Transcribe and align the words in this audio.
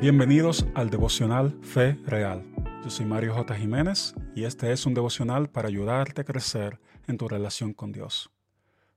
Bienvenidos 0.00 0.64
al 0.74 0.88
devocional 0.88 1.58
Fe 1.60 1.92
Real. 2.06 2.42
Yo 2.82 2.88
soy 2.88 3.04
Mario 3.04 3.34
J. 3.34 3.54
Jiménez 3.54 4.14
y 4.34 4.44
este 4.44 4.72
es 4.72 4.86
un 4.86 4.94
devocional 4.94 5.50
para 5.50 5.68
ayudarte 5.68 6.22
a 6.22 6.24
crecer 6.24 6.80
en 7.06 7.18
tu 7.18 7.28
relación 7.28 7.74
con 7.74 7.92
Dios. 7.92 8.30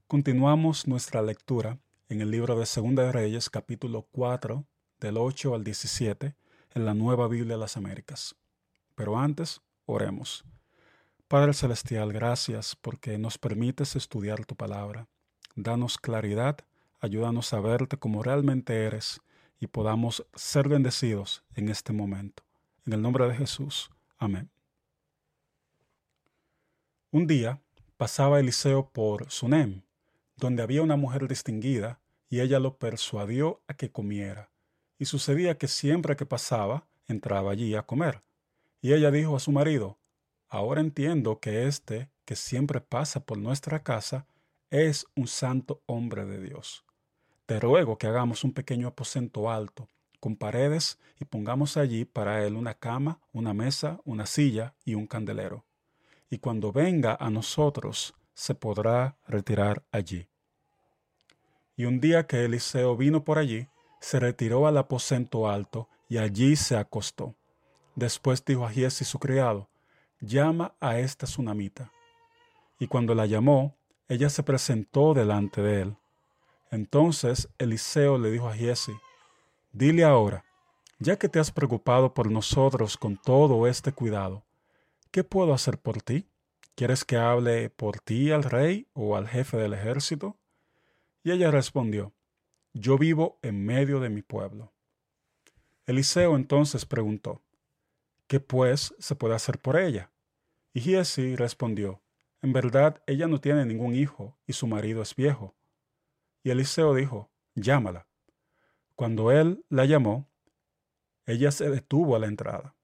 Continuamos 0.08 0.88
nuestra 0.88 1.22
lectura 1.22 1.78
en 2.08 2.22
el 2.22 2.32
libro 2.32 2.58
de 2.58 2.66
Segunda 2.66 3.04
de 3.04 3.12
Reyes, 3.12 3.50
capítulo 3.50 4.08
4, 4.14 4.66
del 5.02 5.18
8 5.18 5.54
al 5.54 5.66
17, 5.66 6.38
en 6.74 6.86
la 6.86 6.94
Nueva 6.94 7.28
Biblia 7.28 7.56
de 7.56 7.60
las 7.60 7.76
Américas. 7.76 8.38
Pero 8.96 9.20
antes, 9.20 9.60
oremos. 9.86 10.46
Padre 11.28 11.54
Celestial, 11.54 12.14
gracias 12.14 12.78
porque 12.78 13.18
nos 13.18 13.38
permites 13.38 13.98
estudiar 13.98 14.46
tu 14.46 14.56
palabra. 14.56 15.10
Danos 15.58 15.98
claridad, 15.98 16.60
ayúdanos 17.02 17.52
a 17.52 17.60
verte 17.60 17.98
como 17.98 18.24
realmente 18.24 18.86
eres 18.86 19.20
y 19.60 19.68
podamos 19.68 20.26
ser 20.36 20.68
bendecidos 20.70 21.44
en 21.56 21.70
este 21.70 21.94
momento. 21.94 22.44
En 22.86 22.94
el 22.94 23.02
nombre 23.02 23.28
de 23.28 23.36
Jesús. 23.36 23.90
Amén. 24.18 24.50
Un 27.12 27.28
día 27.28 27.62
pasaba 27.98 28.40
Eliseo 28.40 28.90
por 28.90 29.30
Sunem, 29.32 29.84
donde 30.36 30.64
había 30.64 30.82
una 30.82 30.96
mujer 30.96 31.28
distinguida, 31.28 32.02
y 32.30 32.42
ella 32.42 32.60
lo 32.60 32.78
persuadió 32.78 33.62
a 33.68 33.76
que 33.76 33.92
comiera. 33.92 34.50
Y 34.98 35.06
sucedía 35.06 35.58
que 35.58 35.68
siempre 35.68 36.16
que 36.16 36.26
pasaba, 36.26 36.88
entraba 37.08 37.52
allí 37.52 37.76
a 37.76 37.84
comer. 37.84 38.24
Y 38.82 38.94
ella 38.94 39.12
dijo 39.12 39.36
a 39.36 39.40
su 39.40 39.52
marido, 39.52 40.00
Ahora 40.50 40.82
entiendo 40.82 41.40
que 41.40 41.68
este, 41.68 42.12
que 42.26 42.36
siempre 42.36 42.82
pasa 42.82 43.26
por 43.26 43.38
nuestra 43.38 43.84
casa, 43.84 44.28
es 44.70 45.08
un 45.16 45.28
santo 45.28 45.82
hombre 45.86 46.26
de 46.26 46.42
Dios. 46.42 46.86
Te 47.54 47.60
ruego 47.60 48.00
que 48.00 48.08
hagamos 48.08 48.44
un 48.44 48.52
pequeño 48.52 48.88
aposento 48.88 49.52
alto, 49.52 49.88
con 50.20 50.36
paredes, 50.36 50.98
y 51.20 51.26
pongamos 51.26 51.78
allí 51.78 52.04
para 52.04 52.44
él 52.44 52.56
una 52.56 52.74
cama, 52.74 53.20
una 53.32 53.54
mesa, 53.54 54.00
una 54.06 54.26
silla 54.26 54.74
y 54.86 54.96
un 54.96 55.06
candelero. 55.06 55.64
Y 56.32 56.40
cuando 56.40 56.72
venga 56.72 57.16
a 57.20 57.30
nosotros, 57.30 58.16
se 58.34 58.56
podrá 58.56 59.18
retirar 59.28 59.84
allí. 59.92 60.28
Y 61.78 61.86
un 61.86 62.00
día 62.00 62.26
que 62.26 62.44
Eliseo 62.44 62.98
vino 62.98 63.24
por 63.24 63.38
allí, 63.38 63.68
se 64.02 64.20
retiró 64.20 64.66
al 64.66 64.80
aposento 64.80 65.48
alto 65.48 65.90
y 66.10 66.18
allí 66.18 66.56
se 66.56 66.76
acostó. 66.76 67.36
Después 67.94 68.44
dijo 68.44 68.66
a 68.66 68.72
Giesi 68.72 69.06
su 69.06 69.20
criado, 69.20 69.70
llama 70.20 70.74
a 70.80 70.98
esta 70.98 71.28
tsunamita. 71.28 71.92
Y 72.80 72.88
cuando 72.88 73.14
la 73.14 73.28
llamó, 73.28 73.78
ella 74.08 74.32
se 74.32 74.42
presentó 74.42 75.14
delante 75.14 75.62
de 75.62 75.82
él. 75.82 75.98
Entonces 76.74 77.50
Eliseo 77.60 78.18
le 78.18 78.32
dijo 78.32 78.50
a 78.50 78.56
Giesi, 78.56 78.94
dile 79.74 80.04
ahora, 80.04 80.44
ya 80.98 81.20
que 81.20 81.30
te 81.30 81.38
has 81.38 81.52
preocupado 81.52 82.16
por 82.16 82.32
nosotros 82.32 82.98
con 82.98 83.16
todo 83.16 83.68
este 83.68 83.92
cuidado, 83.92 84.44
¿qué 85.12 85.24
puedo 85.24 85.54
hacer 85.54 85.78
por 85.78 86.02
ti? 86.02 86.26
¿Quieres 86.74 87.06
que 87.06 87.16
hable 87.16 87.70
por 87.70 88.00
ti 88.00 88.32
al 88.32 88.44
rey 88.44 88.88
o 88.94 89.16
al 89.16 89.28
jefe 89.28 89.58
del 89.58 89.76
ejército? 89.76 90.36
Y 91.24 91.30
ella 91.30 91.52
respondió, 91.52 92.12
yo 92.74 92.98
vivo 92.98 93.38
en 93.44 93.64
medio 93.64 94.00
de 94.00 94.10
mi 94.10 94.24
pueblo. 94.24 94.74
Eliseo 95.86 96.36
entonces 96.36 96.88
preguntó, 96.88 97.44
¿qué 98.26 98.40
pues 98.40 98.96
se 98.98 99.14
puede 99.14 99.36
hacer 99.36 99.60
por 99.60 99.78
ella? 99.78 100.10
Y 100.74 100.82
Giesi 100.82 101.36
respondió, 101.36 102.02
en 102.42 102.52
verdad 102.52 103.04
ella 103.06 103.28
no 103.28 103.40
tiene 103.40 103.64
ningún 103.64 103.94
hijo 103.94 104.36
y 104.48 104.54
su 104.54 104.66
marido 104.66 105.04
es 105.04 105.16
viejo 105.16 105.54
y 106.44 106.52
Eliseo 106.52 106.94
dijo, 106.94 107.32
llámala. 107.56 108.08
Cuando 108.96 109.32
él 109.32 109.66
la 109.70 109.86
llamó, 109.86 110.30
ella 111.26 111.52
se 111.52 111.70
detuvo 111.70 112.16
a 112.16 112.20
la 112.20 112.28
entrada. 112.28 112.76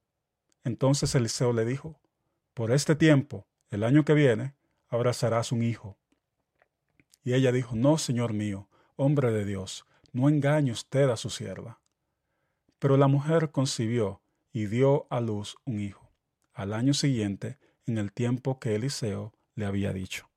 Entonces 0.64 1.14
Eliseo 1.14 1.54
le 1.54 1.66
dijo, 1.66 2.00
por 2.54 2.72
este 2.72 2.96
tiempo, 2.96 3.48
el 3.70 3.84
año 3.84 4.06
que 4.06 4.14
viene, 4.14 4.56
abrazarás 4.88 5.52
un 5.52 5.62
hijo. 5.62 5.98
Y 7.24 7.34
ella 7.34 7.52
dijo, 7.52 7.76
no, 7.76 7.98
señor 7.98 8.34
mío, 8.34 8.70
hombre 8.96 9.32
de 9.32 9.46
Dios, 9.46 9.86
no 10.14 10.30
engañe 10.30 10.72
usted 10.72 11.10
a 11.10 11.18
su 11.18 11.30
sierva. 11.30 11.82
Pero 12.80 12.98
la 12.98 13.08
mujer 13.08 13.52
concibió 13.52 14.22
y 14.52 14.66
dio 14.66 15.06
a 15.10 15.20
luz 15.20 15.58
un 15.66 15.80
hijo, 15.80 16.12
al 16.54 16.74
año 16.74 16.94
siguiente, 16.94 17.60
en 17.86 17.98
el 17.98 18.12
tiempo 18.14 18.60
que 18.60 18.76
Eliseo 18.76 19.34
le 19.56 19.66
había 19.66 19.94
dicho. 19.94 20.29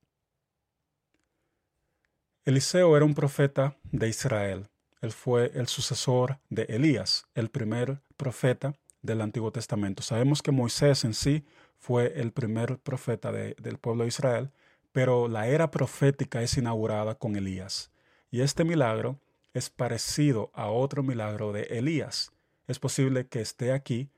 Eliseo 2.45 2.97
era 2.97 3.05
un 3.05 3.13
profeta 3.13 3.77
de 3.93 4.09
Israel. 4.09 4.67
Él 4.99 5.13
fue 5.13 5.53
el 5.55 5.67
sucesor 5.67 6.39
de 6.49 6.63
Elías, 6.63 7.25
el 7.35 7.49
primer 7.49 8.01
profeta 8.17 8.73
del 9.01 9.21
Antiguo 9.21 9.53
Testamento. 9.53 10.03
Sabemos 10.03 10.41
que 10.41 10.51
Moisés 10.51 11.05
en 11.05 11.13
sí 11.13 11.45
fue 11.77 12.19
el 12.19 12.33
primer 12.33 12.79
profeta 12.79 13.31
del 13.31 13.77
pueblo 13.77 14.03
de 14.03 14.09
Israel, 14.09 14.51
pero 14.91 15.29
la 15.29 15.47
era 15.47 15.71
profética 15.71 16.41
es 16.41 16.57
inaugurada 16.57 17.15
con 17.15 17.37
Elías. 17.37 17.91
Y 18.29 18.41
este 18.41 18.65
milagro 18.65 19.21
es 19.53 19.69
parecido 19.69 20.51
a 20.53 20.67
otro 20.67 21.01
milagro 21.01 21.53
de 21.53 21.63
Elías. 21.63 22.33
Es 22.67 22.77
posible 22.77 23.25
que 23.25 23.39
esté 23.39 23.71
aquí 23.71 24.09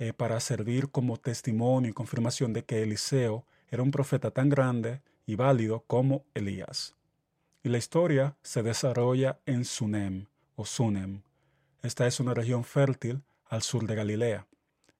eh, 0.00 0.12
para 0.12 0.40
servir 0.40 0.90
como 0.90 1.16
testimonio 1.16 1.90
y 1.90 1.94
confirmación 1.94 2.52
de 2.52 2.64
que 2.64 2.82
Eliseo 2.82 3.46
era 3.70 3.84
un 3.84 3.92
profeta 3.92 4.32
tan 4.32 4.48
grande 4.48 5.00
y 5.26 5.36
válido 5.36 5.84
como 5.86 6.24
Elías. 6.34 6.97
Y 7.62 7.70
la 7.70 7.78
historia 7.78 8.36
se 8.42 8.62
desarrolla 8.62 9.40
en 9.44 9.64
Sunem 9.64 10.26
o 10.54 10.64
Sunem. 10.64 11.22
Esta 11.82 12.06
es 12.06 12.20
una 12.20 12.34
región 12.34 12.64
fértil 12.64 13.22
al 13.46 13.62
sur 13.62 13.86
de 13.86 13.94
Galilea. 13.94 14.46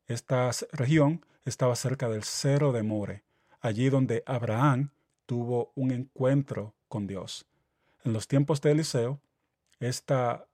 Esta 0.07 0.51
región 0.73 1.25
estaba 1.45 1.77
cerca 1.77 2.09
del 2.09 2.25
Cero 2.25 2.73
de 2.73 2.83
More, 2.83 3.23
allí 3.61 3.91
donde 3.91 4.23
Abraham 4.27 4.91
tuvo 5.27 5.73
un 5.75 5.91
encuentro 5.91 6.75
con 6.89 7.07
Dios. 7.07 7.47
En 8.05 8.13
los 8.13 8.27
tiempos 8.27 8.61
de 8.61 8.73
Eliseo, 8.73 9.21
esta, 9.81 10.47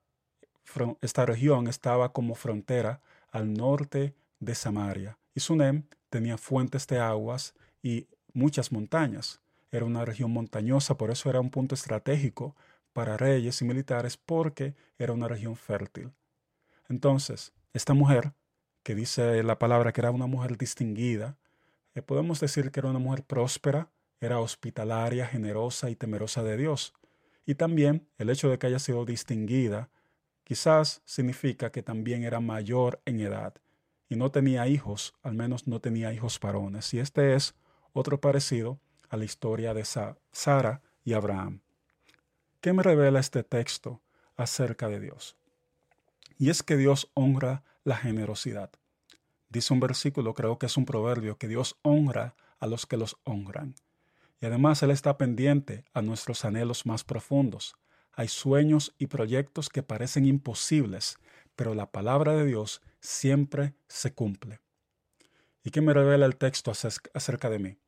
esta 1.00 1.26
región 1.26 1.68
estaba 1.68 2.12
como 2.12 2.34
frontera 2.34 3.00
al 3.30 3.54
norte 3.54 4.14
de 4.40 4.54
Samaria, 4.54 5.18
y 5.34 5.40
Sunem 5.40 5.84
tenía 6.10 6.36
fuentes 6.36 6.86
de 6.86 6.98
aguas 6.98 7.54
y 7.82 8.08
muchas 8.32 8.72
montañas. 8.72 9.40
Era 9.74 9.86
una 9.86 10.04
región 10.04 10.30
montañosa, 10.30 10.96
por 10.96 11.10
eso 11.10 11.28
era 11.28 11.40
un 11.40 11.50
punto 11.50 11.74
estratégico 11.74 12.54
para 12.92 13.16
reyes 13.16 13.60
y 13.60 13.64
militares, 13.64 14.16
porque 14.16 14.76
era 14.98 15.12
una 15.12 15.26
región 15.26 15.56
fértil. 15.56 16.12
Entonces, 16.88 17.52
esta 17.72 17.92
mujer, 17.92 18.34
que 18.84 18.94
dice 18.94 19.42
la 19.42 19.58
palabra 19.58 19.92
que 19.92 20.00
era 20.00 20.12
una 20.12 20.28
mujer 20.28 20.56
distinguida, 20.56 21.38
eh, 21.96 22.02
podemos 22.02 22.38
decir 22.38 22.70
que 22.70 22.78
era 22.78 22.88
una 22.88 23.00
mujer 23.00 23.24
próspera, 23.24 23.90
era 24.20 24.38
hospitalaria, 24.38 25.26
generosa 25.26 25.90
y 25.90 25.96
temerosa 25.96 26.44
de 26.44 26.56
Dios. 26.56 26.94
Y 27.44 27.56
también 27.56 28.06
el 28.16 28.30
hecho 28.30 28.48
de 28.48 28.60
que 28.60 28.68
haya 28.68 28.78
sido 28.78 29.04
distinguida 29.04 29.90
quizás 30.44 31.02
significa 31.04 31.72
que 31.72 31.82
también 31.82 32.22
era 32.22 32.38
mayor 32.38 33.00
en 33.06 33.18
edad 33.18 33.54
y 34.08 34.14
no 34.14 34.30
tenía 34.30 34.68
hijos, 34.68 35.14
al 35.24 35.34
menos 35.34 35.66
no 35.66 35.80
tenía 35.80 36.12
hijos 36.12 36.38
varones. 36.38 36.94
Y 36.94 37.00
este 37.00 37.34
es 37.34 37.56
otro 37.92 38.20
parecido 38.20 38.78
a 39.14 39.16
la 39.16 39.24
historia 39.24 39.74
de 39.74 39.84
Sara 39.84 40.82
y 41.04 41.12
Abraham. 41.12 41.60
¿Qué 42.60 42.72
me 42.72 42.82
revela 42.82 43.20
este 43.20 43.44
texto 43.44 44.02
acerca 44.36 44.88
de 44.88 44.98
Dios? 44.98 45.36
Y 46.36 46.50
es 46.50 46.62
que 46.64 46.76
Dios 46.76 47.10
honra 47.14 47.62
la 47.84 47.96
generosidad. 47.96 48.70
Dice 49.48 49.72
un 49.72 49.78
versículo, 49.78 50.34
creo 50.34 50.58
que 50.58 50.66
es 50.66 50.76
un 50.76 50.84
proverbio, 50.84 51.38
que 51.38 51.46
Dios 51.46 51.78
honra 51.82 52.34
a 52.58 52.66
los 52.66 52.86
que 52.86 52.96
los 52.96 53.16
honran. 53.22 53.76
Y 54.40 54.46
además 54.46 54.82
Él 54.82 54.90
está 54.90 55.16
pendiente 55.16 55.84
a 55.92 56.02
nuestros 56.02 56.44
anhelos 56.44 56.84
más 56.84 57.04
profundos. 57.04 57.76
Hay 58.12 58.26
sueños 58.26 58.94
y 58.98 59.06
proyectos 59.06 59.68
que 59.68 59.84
parecen 59.84 60.26
imposibles, 60.26 61.18
pero 61.54 61.74
la 61.74 61.92
palabra 61.92 62.34
de 62.34 62.46
Dios 62.46 62.82
siempre 63.00 63.74
se 63.86 64.12
cumple. 64.12 64.60
¿Y 65.62 65.70
qué 65.70 65.80
me 65.80 65.94
revela 65.94 66.26
el 66.26 66.36
texto 66.36 66.72
acerca 66.72 67.48
de 67.48 67.58
mí? 67.60 67.78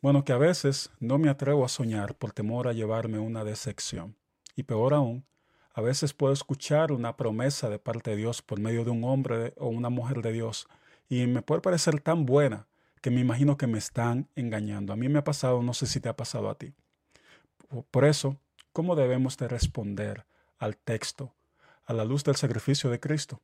Bueno, 0.00 0.24
que 0.24 0.32
a 0.32 0.38
veces 0.38 0.90
no 1.00 1.18
me 1.18 1.28
atrevo 1.28 1.64
a 1.64 1.68
soñar 1.68 2.14
por 2.14 2.32
temor 2.32 2.68
a 2.68 2.72
llevarme 2.72 3.18
una 3.18 3.42
decepción. 3.42 4.16
Y 4.54 4.62
peor 4.62 4.94
aún, 4.94 5.24
a 5.72 5.80
veces 5.80 6.12
puedo 6.12 6.32
escuchar 6.32 6.92
una 6.92 7.16
promesa 7.16 7.68
de 7.68 7.80
parte 7.80 8.10
de 8.10 8.16
Dios 8.16 8.40
por 8.40 8.60
medio 8.60 8.84
de 8.84 8.90
un 8.90 9.02
hombre 9.02 9.54
o 9.56 9.68
una 9.68 9.90
mujer 9.90 10.22
de 10.22 10.32
Dios 10.32 10.68
y 11.08 11.26
me 11.26 11.42
puede 11.42 11.60
parecer 11.60 12.00
tan 12.00 12.26
buena 12.26 12.66
que 13.00 13.10
me 13.10 13.20
imagino 13.20 13.56
que 13.56 13.66
me 13.66 13.78
están 13.78 14.28
engañando. 14.36 14.92
A 14.92 14.96
mí 14.96 15.08
me 15.08 15.18
ha 15.18 15.24
pasado, 15.24 15.62
no 15.62 15.74
sé 15.74 15.86
si 15.86 16.00
te 16.00 16.08
ha 16.08 16.16
pasado 16.16 16.50
a 16.50 16.56
ti. 16.56 16.74
Por 17.90 18.04
eso, 18.04 18.36
¿cómo 18.72 18.96
debemos 18.96 19.36
de 19.36 19.48
responder 19.48 20.26
al 20.58 20.76
texto 20.76 21.34
a 21.86 21.92
la 21.92 22.04
luz 22.04 22.24
del 22.24 22.36
sacrificio 22.36 22.90
de 22.90 23.00
Cristo? 23.00 23.40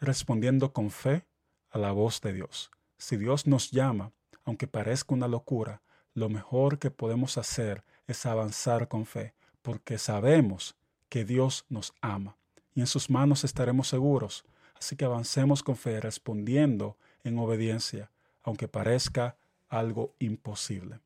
Respondiendo 0.00 0.72
con 0.72 0.90
fe 0.90 1.26
a 1.70 1.78
la 1.78 1.92
voz 1.92 2.20
de 2.20 2.32
Dios. 2.32 2.70
Si 2.96 3.16
Dios 3.16 3.46
nos 3.46 3.70
llama, 3.70 4.12
aunque 4.44 4.66
parezca 4.66 5.14
una 5.14 5.28
locura, 5.28 5.82
lo 6.14 6.28
mejor 6.28 6.78
que 6.78 6.90
podemos 6.90 7.38
hacer 7.38 7.84
es 8.06 8.26
avanzar 8.26 8.88
con 8.88 9.06
fe, 9.06 9.34
porque 9.62 9.98
sabemos 9.98 10.76
que 11.08 11.24
Dios 11.24 11.64
nos 11.68 11.92
ama 12.00 12.36
y 12.74 12.80
en 12.80 12.86
sus 12.86 13.10
manos 13.10 13.44
estaremos 13.44 13.88
seguros. 13.88 14.44
Así 14.74 14.96
que 14.96 15.04
avancemos 15.04 15.62
con 15.62 15.76
fe 15.76 16.00
respondiendo 16.00 16.96
en 17.24 17.38
obediencia, 17.38 18.10
aunque 18.42 18.68
parezca 18.68 19.36
algo 19.68 20.14
imposible. 20.18 21.00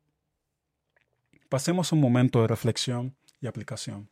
Pasemos 1.49 1.91
un 1.91 1.99
momento 1.99 2.41
de 2.41 2.47
reflexión 2.47 3.15
y 3.41 3.47
aplicación. 3.47 4.09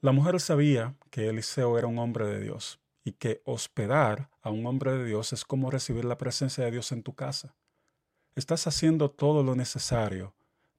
La 0.00 0.12
mujer 0.12 0.40
sabía 0.40 0.94
que 1.10 1.28
Eliseo 1.28 1.78
era 1.78 1.86
un 1.86 1.98
hombre 1.98 2.26
de 2.26 2.40
Dios 2.40 2.78
y 3.04 3.12
que 3.12 3.40
hospedar 3.44 4.28
a 4.42 4.50
un 4.50 4.66
hombre 4.66 4.92
de 4.92 5.04
Dios 5.04 5.32
es 5.32 5.44
como 5.44 5.70
recibir 5.70 6.04
la 6.04 6.18
presencia 6.18 6.64
de 6.64 6.70
Dios 6.72 6.92
en 6.92 7.02
tu 7.02 7.14
casa. 7.14 7.54
Estás 8.34 8.66
haciendo 8.66 9.10
todo 9.10 9.42
lo 9.42 9.54
necesario 9.54 10.34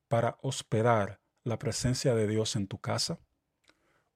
para 0.08 0.40
hospedar 0.42 1.20
la 1.44 1.60
presencia 1.60 2.16
de 2.16 2.28
Dios 2.28 2.56
en 2.56 2.66
tu 2.66 2.80
casa. 2.80 3.20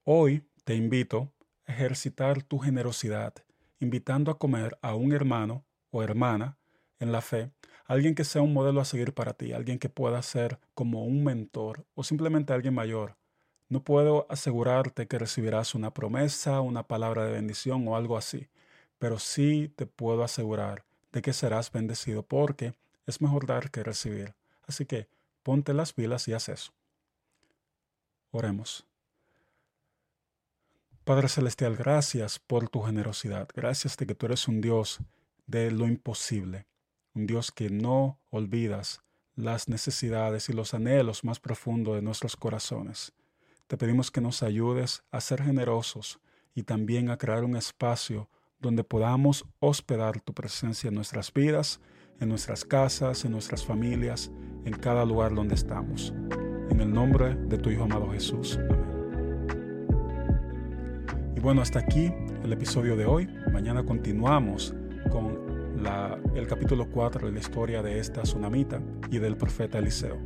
Hoy 0.03 0.43
te 0.63 0.73
invito 0.73 1.31
a 1.67 1.73
ejercitar 1.73 2.41
tu 2.41 2.57
generosidad, 2.57 3.35
invitando 3.79 4.31
a 4.31 4.39
comer 4.39 4.79
a 4.81 4.95
un 4.95 5.13
hermano 5.13 5.63
o 5.91 6.01
hermana 6.01 6.57
en 6.99 7.11
la 7.11 7.21
fe, 7.21 7.51
alguien 7.85 8.15
que 8.15 8.23
sea 8.23 8.41
un 8.41 8.53
modelo 8.53 8.81
a 8.81 8.85
seguir 8.85 9.13
para 9.13 9.33
ti, 9.33 9.53
alguien 9.53 9.77
que 9.77 9.89
pueda 9.89 10.19
ser 10.23 10.57
como 10.73 11.05
un 11.05 11.23
mentor 11.23 11.85
o 11.93 12.03
simplemente 12.03 12.53
alguien 12.53 12.73
mayor. 12.73 13.17
No 13.69 13.83
puedo 13.83 14.25
asegurarte 14.31 15.07
que 15.07 15.19
recibirás 15.19 15.75
una 15.75 15.93
promesa, 15.93 16.61
una 16.61 16.87
palabra 16.87 17.25
de 17.25 17.33
bendición 17.33 17.87
o 17.87 17.95
algo 17.95 18.17
así, 18.17 18.47
pero 18.97 19.19
sí 19.19 19.71
te 19.75 19.85
puedo 19.85 20.23
asegurar 20.23 20.85
de 21.11 21.21
que 21.21 21.33
serás 21.33 21.71
bendecido 21.71 22.23
porque 22.23 22.73
es 23.07 23.21
mejor 23.21 23.47
dar 23.47 23.71
que 23.71 23.83
recibir. 23.83 24.35
Así 24.67 24.85
que 24.85 25.07
ponte 25.41 25.73
las 25.73 25.93
pilas 25.93 26.27
y 26.27 26.33
haz 26.33 26.49
eso. 26.49 26.73
Oremos. 28.29 28.85
Padre 31.03 31.29
Celestial, 31.29 31.77
gracias 31.77 32.37
por 32.37 32.69
tu 32.69 32.81
generosidad. 32.81 33.47
Gracias 33.55 33.95
de 33.97 34.05
que 34.05 34.13
tú 34.13 34.25
eres 34.25 34.47
un 34.49 34.59
Dios 34.59 34.99
de 35.47 35.71
lo 35.71 35.87
imposible, 35.87 36.67
un 37.13 37.25
Dios 37.25 37.51
que 37.51 37.69
no 37.69 38.19
olvidas 38.29 39.01
las 39.35 39.69
necesidades 39.69 40.49
y 40.49 40.53
los 40.53 40.73
anhelos 40.73 41.23
más 41.23 41.39
profundos 41.39 41.95
de 41.95 42.01
nuestros 42.01 42.35
corazones. 42.35 43.13
Te 43.67 43.77
pedimos 43.77 44.11
que 44.11 44.19
nos 44.19 44.43
ayudes 44.43 45.03
a 45.11 45.21
ser 45.21 45.43
generosos 45.43 46.19
y 46.53 46.63
también 46.63 47.09
a 47.09 47.17
crear 47.17 47.43
un 47.43 47.55
espacio 47.55 48.29
donde 48.59 48.83
podamos 48.83 49.45
hospedar 49.59 50.19
tu 50.19 50.33
presencia 50.33 50.87
en 50.87 50.95
nuestras 50.95 51.31
vidas, 51.31 51.79
en 52.19 52.29
nuestras 52.29 52.65
casas, 52.65 53.25
en 53.25 53.31
nuestras 53.31 53.65
familias, 53.65 54.31
en 54.65 54.73
cada 54.73 55.05
lugar 55.05 55.33
donde 55.33 55.55
estamos. 55.55 56.13
En 56.69 56.79
el 56.79 56.91
nombre 56.91 57.35
de 57.35 57.57
tu 57.57 57.69
Hijo 57.69 57.83
amado 57.83 58.11
Jesús. 58.11 58.59
Amén. 58.69 58.97
Y 61.35 61.39
bueno, 61.39 61.61
hasta 61.61 61.79
aquí 61.79 62.11
el 62.43 62.51
episodio 62.51 62.95
de 62.95 63.05
hoy. 63.05 63.29
Mañana 63.53 63.83
continuamos 63.85 64.73
con 65.11 65.37
el 66.35 66.47
capítulo 66.47 66.89
4 66.89 67.27
de 67.27 67.33
la 67.33 67.39
historia 67.39 67.83
de 67.83 67.99
esta 67.99 68.23
tsunamita 68.23 68.81
y 69.11 69.19
del 69.19 69.37
profeta 69.37 69.77
Eliseo. 69.77 70.17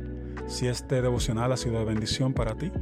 Si 0.46 0.66
este 0.66 1.02
devocional 1.02 1.52
ha 1.52 1.56
sido 1.56 1.78
de 1.78 1.84
bendición 1.84 2.32
para 2.32 2.56
ti, 2.56 2.72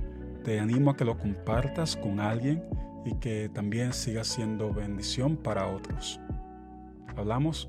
te 0.44 0.60
animo 0.60 0.92
a 0.92 0.96
que 0.96 1.04
lo 1.04 1.18
compartas 1.18 1.96
con 1.96 2.20
alguien 2.20 2.62
y 3.04 3.14
que 3.16 3.50
también 3.52 3.92
siga 3.92 4.22
siendo 4.22 4.72
bendición 4.72 5.36
para 5.36 5.66
otros. 5.66 6.20
Hablamos 7.16 7.68